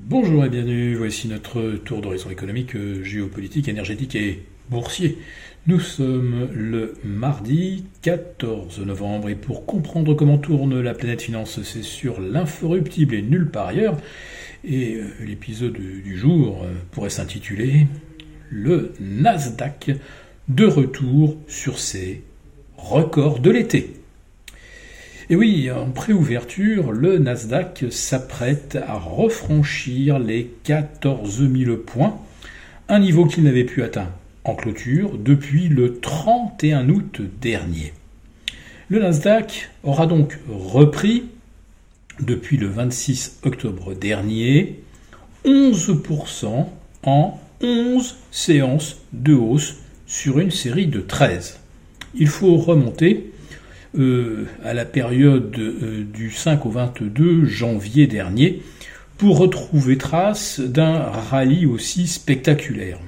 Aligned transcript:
Bonjour 0.00 0.44
et 0.44 0.48
bienvenue, 0.48 0.94
voici 0.94 1.26
notre 1.26 1.72
tour 1.72 2.00
d'horizon 2.00 2.30
économique, 2.30 2.76
géopolitique, 3.02 3.66
énergétique 3.68 4.14
et 4.14 4.44
boursier. 4.70 5.18
Nous 5.66 5.80
sommes 5.80 6.48
le 6.54 6.94
mardi 7.02 7.84
14 8.02 8.78
novembre 8.78 9.28
et 9.28 9.34
pour 9.34 9.66
comprendre 9.66 10.14
comment 10.14 10.38
tourne 10.38 10.80
la 10.80 10.94
planète 10.94 11.20
finance, 11.20 11.60
c'est 11.64 11.82
sur 11.82 12.20
l'inforruptible 12.20 13.16
et 13.16 13.22
nulle 13.22 13.50
part 13.50 13.66
ailleurs. 13.66 13.98
Et 14.64 14.94
euh, 14.94 15.08
l'épisode 15.26 15.74
du 15.74 16.16
jour 16.16 16.62
euh, 16.62 16.74
pourrait 16.92 17.10
s'intituler 17.10 17.88
Le 18.50 18.92
Nasdaq 19.00 19.90
de 20.48 20.64
retour 20.64 21.36
sur 21.48 21.80
ses 21.80 22.22
records 22.76 23.40
de 23.40 23.50
l'été. 23.50 23.97
Et 25.30 25.36
oui, 25.36 25.70
en 25.70 25.90
préouverture, 25.90 26.90
le 26.90 27.18
Nasdaq 27.18 27.84
s'apprête 27.90 28.78
à 28.86 28.94
refranchir 28.94 30.18
les 30.18 30.50
14 30.64 31.46
000 31.54 31.76
points, 31.76 32.16
un 32.88 32.98
niveau 32.98 33.26
qu'il 33.26 33.44
n'avait 33.44 33.64
pu 33.64 33.82
atteindre 33.82 34.12
en 34.44 34.54
clôture 34.54 35.18
depuis 35.18 35.68
le 35.68 35.98
31 35.98 36.88
août 36.88 37.20
dernier. 37.42 37.92
Le 38.88 39.00
Nasdaq 39.00 39.68
aura 39.82 40.06
donc 40.06 40.38
repris 40.48 41.24
depuis 42.20 42.56
le 42.56 42.68
26 42.68 43.40
octobre 43.42 43.92
dernier 43.92 44.80
11% 45.44 46.68
en 47.04 47.38
11 47.62 48.16
séances 48.30 48.96
de 49.12 49.34
hausse 49.34 49.76
sur 50.06 50.38
une 50.38 50.50
série 50.50 50.86
de 50.86 51.00
13. 51.02 51.60
Il 52.14 52.28
faut 52.28 52.56
remonter 52.56 53.30
euh, 53.96 54.44
à 54.64 54.74
la 54.74 54.84
période 54.84 55.56
euh, 55.58 56.04
du 56.04 56.30
5 56.30 56.66
au 56.66 56.70
22 56.70 57.46
janvier 57.46 58.06
dernier 58.06 58.62
pour 59.16 59.38
retrouver 59.38 59.96
trace 59.96 60.60
d'un 60.60 60.98
rallye 60.98 61.64
aussi 61.64 62.06
spectaculaire. 62.06 62.98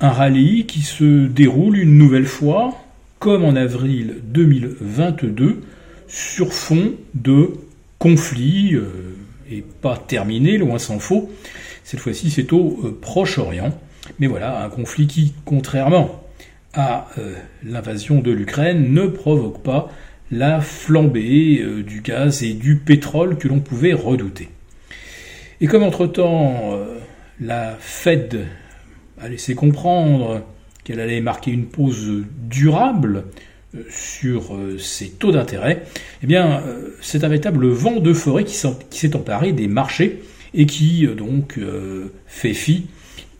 Un 0.00 0.10
rallye 0.10 0.66
qui 0.66 0.82
se 0.82 1.26
déroule 1.26 1.78
une 1.78 1.96
nouvelle 1.96 2.26
fois, 2.26 2.74
comme 3.18 3.44
en 3.44 3.56
avril 3.56 4.16
2022, 4.24 5.62
sur 6.08 6.52
fond 6.52 6.92
de 7.14 7.52
conflits, 7.98 8.74
euh, 8.74 9.16
et 9.50 9.64
pas 9.80 9.96
terminé, 9.96 10.58
loin 10.58 10.78
s'en 10.78 10.98
faut. 10.98 11.30
Cette 11.84 12.00
fois-ci, 12.00 12.30
c'est 12.30 12.52
au 12.52 12.98
Proche-Orient. 13.00 13.72
Mais 14.18 14.26
voilà, 14.26 14.62
un 14.62 14.68
conflit 14.68 15.06
qui, 15.06 15.32
contrairement 15.44 16.23
à 16.74 17.08
euh, 17.18 17.34
l'invasion 17.64 18.20
de 18.20 18.30
l'Ukraine 18.32 18.92
ne 18.92 19.06
provoque 19.06 19.62
pas 19.62 19.90
la 20.30 20.60
flambée 20.60 21.60
euh, 21.62 21.82
du 21.82 22.00
gaz 22.00 22.42
et 22.42 22.54
du 22.54 22.76
pétrole 22.76 23.38
que 23.38 23.48
l'on 23.48 23.60
pouvait 23.60 23.92
redouter. 23.92 24.48
Et 25.60 25.66
comme 25.66 25.84
entre-temps 25.84 26.72
euh, 26.72 26.98
la 27.40 27.76
Fed 27.78 28.46
a 29.20 29.28
laissé 29.28 29.54
comprendre 29.54 30.42
qu'elle 30.82 31.00
allait 31.00 31.20
marquer 31.20 31.52
une 31.52 31.66
pause 31.66 32.24
durable 32.48 33.24
sur 33.88 34.56
ses 34.78 35.10
taux 35.10 35.32
d'intérêt, 35.32 35.82
eh 36.22 36.26
bien 36.26 36.62
c'est 37.00 37.24
un 37.24 37.28
véritable 37.28 37.66
vent 37.68 37.98
d'euphorie 37.98 38.44
qui 38.44 38.54
s'est 38.54 39.16
emparé 39.16 39.52
des 39.52 39.66
marchés 39.66 40.22
et 40.52 40.66
qui 40.66 41.08
donc 41.08 41.58
fait 42.26 42.54
fi 42.54 42.86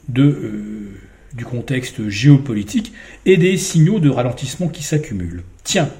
de 0.08 0.90
du 1.34 1.44
contexte 1.44 2.08
géopolitique 2.08 2.92
et 3.26 3.36
des 3.36 3.56
signaux 3.56 3.98
de 3.98 4.08
ralentissement 4.08 4.68
qui 4.68 4.82
s'accumulent. 4.82 5.42
Tiens, 5.64 5.90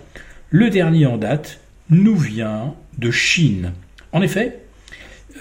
le 0.51 0.71
dernier 0.71 1.07
en 1.07 1.17
date 1.17 1.61
nous 1.91 2.17
vient 2.17 2.75
de 2.99 3.11
Chine. 3.11 3.73
En 4.13 4.23
effet, 4.23 4.61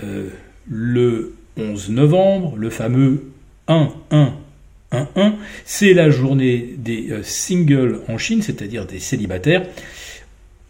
euh, 0.03 0.29
le 0.67 1.35
11 1.57 1.89
novembre, 1.89 2.55
le 2.57 2.69
fameux 2.69 3.31
1-1-1-1, 3.67 5.33
c'est 5.65 5.93
la 5.93 6.09
journée 6.09 6.73
des 6.77 7.11
euh, 7.11 7.23
singles 7.23 8.01
en 8.07 8.17
Chine, 8.17 8.41
c'est-à-dire 8.41 8.87
des 8.87 8.99
célibataires. 8.99 9.63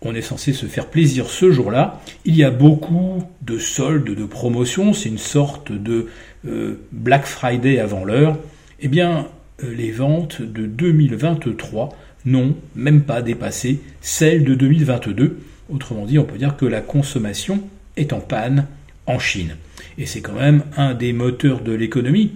On 0.01 0.13
est 0.13 0.21
censé 0.21 0.51
se 0.51 0.65
faire 0.65 0.87
plaisir 0.87 1.27
ce 1.27 1.49
jour-là. 1.49 2.01
Il 2.25 2.35
y 2.35 2.43
a 2.43 2.51
beaucoup 2.51 3.23
de 3.41 3.57
soldes, 3.57 4.13
de 4.13 4.25
promotions. 4.25 4.91
C'est 4.91 5.07
une 5.07 5.17
sorte 5.17 5.71
de 5.71 6.07
euh, 6.45 6.81
Black 6.91 7.25
Friday 7.25 7.79
avant 7.79 8.03
l'heure 8.03 8.37
eh 8.83 8.89
bien, 8.89 9.27
euh, 9.63 9.73
les 9.73 9.91
ventes 9.91 10.41
de 10.41 10.65
2023 10.65 11.89
n'ont 12.25 12.53
même 12.75 13.03
pas 13.03 13.21
dépassé 13.21 13.79
celles 14.01 14.43
de 14.43 14.55
2022. 14.55 15.39
Autrement 15.69 16.05
dit, 16.05 16.19
on 16.19 16.25
peut 16.25 16.37
dire 16.37 16.57
que 16.57 16.65
la 16.65 16.81
consommation 16.81 17.61
est 17.95 18.11
en 18.11 18.19
panne 18.19 18.67
en 19.05 19.19
Chine. 19.19 19.55
Et 19.97 20.05
c'est 20.05 20.19
quand 20.19 20.33
même 20.33 20.63
un 20.75 20.93
des 20.93 21.13
moteurs 21.13 21.61
de 21.61 21.71
l'économie 21.71 22.33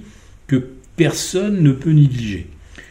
que 0.48 0.70
personne 0.96 1.62
ne 1.62 1.74
peut 1.74 1.92
négliger. 1.92 2.48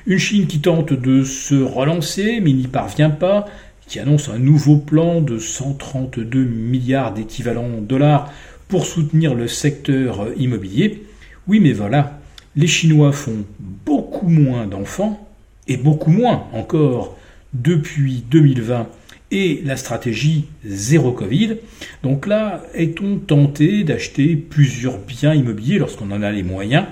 Une 0.06 0.18
Chine 0.18 0.46
qui 0.46 0.60
tente 0.60 0.92
de 0.92 1.24
se 1.24 1.54
relancer 1.54 2.40
mais 2.42 2.52
n'y 2.52 2.68
parvient 2.68 3.10
pas, 3.10 3.46
qui 3.86 4.00
annonce 4.00 4.28
un 4.28 4.38
nouveau 4.38 4.76
plan 4.76 5.22
de 5.22 5.38
132 5.38 6.44
milliards 6.44 7.14
d'équivalents 7.14 7.80
dollars 7.80 8.30
pour 8.68 8.84
soutenir 8.84 9.34
le 9.34 9.48
secteur 9.48 10.26
immobilier. 10.36 11.04
Oui, 11.46 11.60
mais 11.60 11.72
voilà, 11.72 12.18
les 12.56 12.66
Chinois 12.66 13.12
font 13.12 13.44
beaucoup 13.60 14.28
moins 14.28 14.66
d'enfants, 14.66 15.26
et 15.68 15.76
beaucoup 15.76 16.10
moins 16.10 16.44
encore 16.52 17.16
depuis 17.52 18.24
2020 18.30 18.88
et 19.32 19.60
la 19.64 19.76
stratégie 19.76 20.46
zéro 20.64 21.12
Covid. 21.12 21.56
Donc 22.02 22.26
là, 22.26 22.62
est-on 22.74 23.16
tenté 23.16 23.82
d'acheter 23.82 24.36
plusieurs 24.36 24.98
biens 24.98 25.34
immobiliers 25.34 25.78
lorsqu'on 25.78 26.10
en 26.12 26.22
a 26.22 26.30
les 26.30 26.42
moyens 26.42 26.84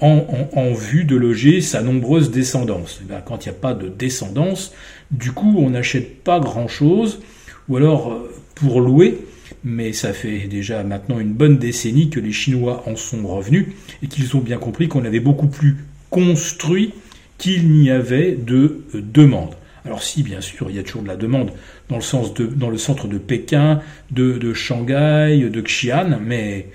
en, 0.00 0.72
vue 0.74 1.04
de 1.04 1.16
loger 1.16 1.60
sa 1.60 1.82
nombreuse 1.82 2.30
descendance? 2.30 3.00
Eh 3.02 3.14
Quand 3.26 3.44
il 3.44 3.50
n'y 3.50 3.54
a 3.54 3.58
pas 3.58 3.74
de 3.74 3.88
descendance, 3.88 4.72
du 5.10 5.32
coup, 5.32 5.54
on 5.58 5.70
n'achète 5.70 6.22
pas 6.22 6.40
grand-chose, 6.40 7.20
ou 7.68 7.76
alors 7.76 8.12
euh, 8.12 8.30
pour 8.54 8.80
louer, 8.80 9.18
mais 9.62 9.92
ça 9.92 10.12
fait 10.12 10.46
déjà 10.48 10.82
maintenant 10.82 11.18
une 11.20 11.32
bonne 11.32 11.58
décennie 11.58 12.10
que 12.10 12.20
les 12.20 12.32
Chinois 12.32 12.82
en 12.86 12.96
sont 12.96 13.26
revenus 13.26 13.66
et 14.02 14.06
qu'ils 14.06 14.36
ont 14.36 14.40
bien 14.40 14.58
compris 14.58 14.88
qu'on 14.88 15.04
avait 15.04 15.20
beaucoup 15.20 15.48
plus 15.48 15.76
construit 16.10 16.92
qu'il 17.38 17.70
n'y 17.70 17.90
avait 17.90 18.32
de 18.32 18.84
euh, 18.94 19.02
demande. 19.02 19.54
Alors 19.84 20.02
si, 20.02 20.22
bien 20.22 20.40
sûr, 20.40 20.70
il 20.70 20.76
y 20.76 20.78
a 20.78 20.82
toujours 20.82 21.02
de 21.02 21.08
la 21.08 21.16
demande 21.16 21.50
dans 21.90 21.96
le, 21.96 22.78
centre 22.78 23.06
de 23.06 23.18
Pékin, 23.18 23.80
de, 24.10 24.38
de 24.38 24.54
Shanghai, 24.54 25.50
de 25.50 25.60
Xi'an, 25.60 26.18
mais 26.24 26.68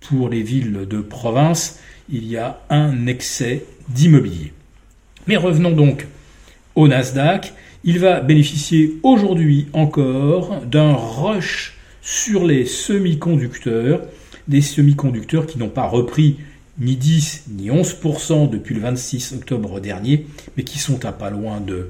pour 0.00 0.30
les 0.30 0.42
villes 0.42 0.86
de 0.88 1.00
province, 1.00 1.80
il 2.08 2.26
y 2.26 2.38
a 2.38 2.60
un 2.70 3.06
excès 3.06 3.64
d'immobilier. 3.90 4.52
Mais 5.26 5.36
revenons 5.36 5.70
donc 5.70 6.06
au 6.74 6.88
Nasdaq. 6.88 7.52
Il 7.86 7.98
va 7.98 8.20
bénéficier 8.20 8.94
aujourd'hui 9.02 9.66
encore 9.74 10.62
d'un 10.62 10.94
rush 10.94 11.73
sur 12.04 12.44
les 12.44 12.66
semi-conducteurs, 12.66 14.02
des 14.46 14.60
semi-conducteurs 14.60 15.46
qui 15.46 15.58
n'ont 15.58 15.70
pas 15.70 15.86
repris 15.86 16.36
ni 16.78 16.96
10 16.96 17.44
ni 17.48 17.70
11% 17.70 18.50
depuis 18.50 18.74
le 18.74 18.82
26 18.82 19.32
octobre 19.32 19.80
dernier, 19.80 20.26
mais 20.56 20.64
qui 20.64 20.78
sont 20.78 21.04
à 21.06 21.12
pas 21.12 21.30
loin 21.30 21.60
de 21.60 21.88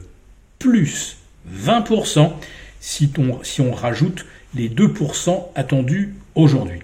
plus 0.61 1.17
20% 1.53 2.31
si 2.81 3.11
on, 3.19 3.43
si 3.43 3.61
on 3.61 3.73
rajoute 3.73 4.25
les 4.55 4.69
2% 4.69 5.47
attendus 5.57 6.15
aujourd'hui. 6.37 6.79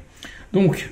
Donc, 0.52 0.90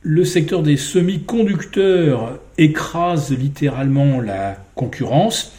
le 0.00 0.24
secteur 0.24 0.62
des 0.62 0.78
semi-conducteurs 0.78 2.38
écrase 2.56 3.30
littéralement 3.30 4.22
la 4.22 4.56
concurrence 4.74 5.52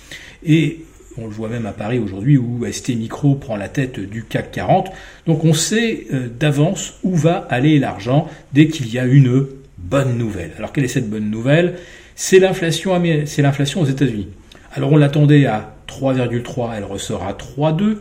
et 0.43 0.85
on 1.21 1.27
le 1.27 1.33
voit 1.33 1.49
même 1.49 1.65
à 1.65 1.71
Paris 1.71 1.99
aujourd'hui 1.99 2.37
où 2.37 2.65
ST 2.69 2.89
Micro 2.89 3.35
prend 3.35 3.55
la 3.55 3.69
tête 3.69 3.99
du 3.99 4.23
CAC 4.23 4.51
40. 4.51 4.91
Donc 5.27 5.43
on 5.43 5.53
sait 5.53 6.07
euh, 6.13 6.27
d'avance 6.27 6.95
où 7.03 7.15
va 7.15 7.47
aller 7.49 7.79
l'argent 7.79 8.27
dès 8.53 8.67
qu'il 8.67 8.91
y 8.91 8.99
a 8.99 9.05
une 9.05 9.45
bonne 9.77 10.17
nouvelle. 10.17 10.51
Alors 10.57 10.71
quelle 10.71 10.85
est 10.85 10.89
cette 10.89 11.09
bonne 11.09 11.29
nouvelle? 11.29 11.75
C'est 12.15 12.39
l'inflation, 12.39 13.01
c'est 13.25 13.41
l'inflation 13.41 13.81
aux 13.81 13.85
États-Unis. 13.85 14.27
Alors 14.73 14.91
on 14.91 14.97
l'attendait 14.97 15.45
à 15.45 15.75
3,3, 15.87 16.71
elle 16.77 16.83
ressort 16.83 17.23
à 17.23 17.33
3,2. 17.33 17.97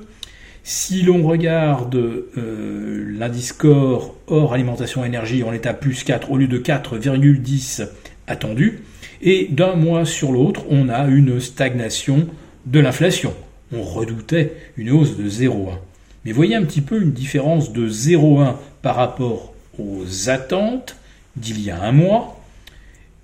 Si 0.65 1.03
l'on 1.03 1.27
regarde 1.27 1.95
euh, 1.95 3.07
l'indice 3.17 3.57
hors 3.63 4.53
alimentation 4.53 5.05
énergie, 5.05 5.43
on 5.43 5.53
est 5.53 5.67
à 5.67 5.73
plus 5.73 6.05
4 6.05 6.31
au 6.31 6.37
lieu 6.37 6.47
de 6.47 6.59
4,10 6.59 7.89
attendu. 8.27 8.83
Et 9.23 9.49
d'un 9.51 9.75
mois 9.75 10.05
sur 10.05 10.31
l'autre, 10.31 10.65
on 10.69 10.89
a 10.89 11.07
une 11.07 11.41
stagnation 11.41 12.29
de 12.71 12.81
l'inflation. 12.81 13.35
On 13.73 13.83
redoutait 13.83 14.53
une 14.77 14.91
hausse 14.91 15.17
de 15.17 15.29
0,1. 15.29 15.79
Mais 16.25 16.33
voyez 16.33 16.55
un 16.55 16.65
petit 16.65 16.81
peu 16.81 17.01
une 17.01 17.13
différence 17.13 17.73
de 17.73 17.89
0,1 17.89 18.55
par 18.83 18.97
rapport 18.97 19.55
aux 19.79 20.29
attentes 20.29 20.97
d'il 21.37 21.61
y 21.63 21.71
a 21.71 21.83
un 21.83 21.93
mois. 21.93 22.43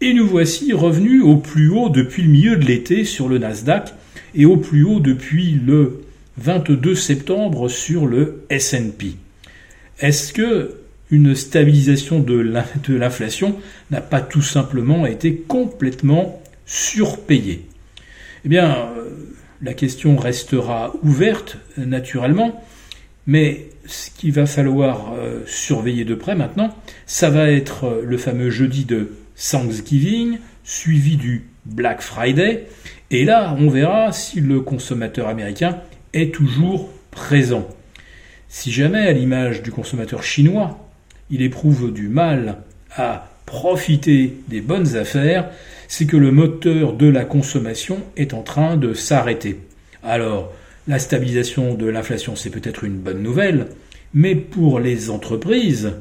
Et 0.01 0.15
nous 0.15 0.27
voici 0.27 0.73
revenus 0.73 1.23
au 1.23 1.37
plus 1.37 1.69
haut 1.69 1.89
depuis 1.89 2.23
le 2.23 2.29
milieu 2.29 2.57
de 2.57 2.65
l'été 2.65 3.05
sur 3.05 3.29
le 3.29 3.39
Nasdaq 3.39 3.93
et 4.35 4.47
au 4.47 4.57
plus 4.57 4.85
haut 4.85 5.01
depuis 5.01 5.53
le 5.53 6.03
22 6.39 6.95
septembre 6.95 7.69
sur 7.69 8.07
le 8.07 8.45
S&P. 8.51 9.17
Est-ce 10.01 10.33
que 10.33 10.77
une 11.11 11.35
stabilisation 11.35 12.19
de 12.19 12.35
l'inflation 12.89 13.57
n'a 13.91 14.01
pas 14.01 14.21
tout 14.21 14.43
simplement 14.43 15.07
été 15.07 15.37
complètement 15.37 16.43
surpayée? 16.67 17.67
Eh 18.45 18.49
bien, 18.49 18.89
euh, 18.97 19.11
la 19.63 19.73
question 19.73 20.17
restera 20.17 20.93
ouverte, 21.03 21.57
naturellement, 21.79 22.63
mais 23.27 23.69
ce 23.87 24.11
qu'il 24.11 24.33
va 24.33 24.45
falloir 24.45 25.15
euh, 25.15 25.41
surveiller 25.47 26.05
de 26.05 26.15
près 26.15 26.35
maintenant, 26.35 26.69
ça 27.07 27.31
va 27.31 27.51
être 27.51 27.85
euh, 27.85 28.03
le 28.05 28.19
fameux 28.19 28.51
jeudi 28.51 28.85
de 28.85 29.13
Thanksgiving, 29.51 30.39
suivi 30.63 31.17
du 31.17 31.49
Black 31.65 32.03
Friday, 32.03 32.67
et 33.11 33.25
là, 33.25 33.57
on 33.59 33.71
verra 33.71 34.13
si 34.13 34.41
le 34.41 34.61
consommateur 34.61 35.29
américain 35.29 35.81
est 36.13 36.35
toujours 36.35 36.91
présent. 37.11 37.67
Si 38.49 38.73
jamais, 38.73 39.07
à 39.07 39.13
l'image 39.13 39.63
du 39.63 39.71
consommateur 39.73 40.23
chinois, 40.23 40.91
il 41.31 41.41
éprouve 41.41 41.93
du 41.93 42.09
mal 42.09 42.59
à 42.95 43.31
profiter 43.47 44.37
des 44.49 44.61
bonnes 44.61 44.97
affaires, 44.97 45.51
c'est 45.89 46.07
que 46.07 46.17
le 46.17 46.33
moteur 46.33 46.95
de 46.95 47.09
la 47.09 47.25
consommation 47.25 48.03
est 48.17 48.35
en 48.35 48.43
train 48.43 48.77
de 48.77 48.95
s'arrêter. 48.95 49.61
Alors, 50.03 50.53
la 50.87 50.99
stabilisation 50.99 51.75
de 51.75 51.87
l'inflation, 51.87 52.37
c'est 52.37 52.51
peut-être 52.51 52.85
une 52.85 52.99
bonne 52.99 53.23
nouvelle, 53.23 53.69
mais 54.13 54.35
pour 54.35 54.81
les 54.81 55.11
entreprises, 55.11 55.93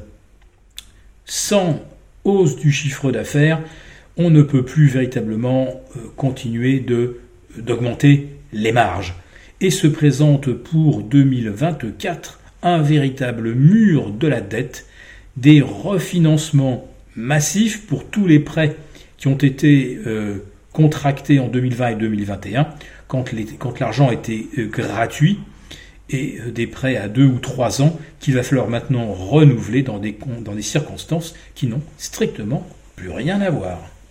sans 1.24 1.80
hausse 2.24 2.56
du 2.56 2.72
chiffre 2.72 3.10
d'affaires, 3.10 3.60
on 4.16 4.30
ne 4.30 4.42
peut 4.42 4.64
plus 4.64 4.86
véritablement 4.86 5.82
euh, 5.96 6.00
continuer 6.16 6.80
de, 6.80 7.20
d'augmenter 7.56 8.28
les 8.52 8.72
marges. 8.72 9.14
Et 9.60 9.70
se 9.70 9.86
présente 9.86 10.52
pour 10.52 11.02
2024 11.02 12.40
un 12.62 12.82
véritable 12.82 13.54
mur 13.54 14.10
de 14.10 14.26
la 14.26 14.40
dette, 14.40 14.86
des 15.36 15.60
refinancements 15.60 16.88
massifs 17.16 17.86
pour 17.86 18.06
tous 18.06 18.26
les 18.26 18.40
prêts 18.40 18.76
qui 19.16 19.28
ont 19.28 19.36
été 19.36 19.98
euh, 20.06 20.38
contractés 20.72 21.38
en 21.38 21.48
2020 21.48 21.88
et 21.88 21.94
2021, 21.94 22.68
quand, 23.08 23.80
l'argent 23.80 24.10
était 24.10 24.46
euh, 24.58 24.66
gratuit, 24.66 25.38
et 26.10 26.38
euh, 26.40 26.50
des 26.50 26.66
prêts 26.66 26.96
à 26.96 27.08
deux 27.08 27.24
ou 27.24 27.38
trois 27.38 27.80
ans 27.80 27.98
qu'il 28.20 28.34
va 28.34 28.42
falloir 28.42 28.68
maintenant 28.68 29.12
renouveler 29.12 29.82
dans 29.82 29.98
des 29.98 30.62
circonstances 30.62 31.34
qui 31.54 31.66
n'ont 31.66 31.82
strictement 31.96 32.66
plus 32.96 33.10
rien 33.10 33.40
à 33.40 33.50
voir. 33.50 33.93